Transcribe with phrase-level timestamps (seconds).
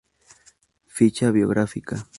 [0.95, 2.09] Ficha biográfica.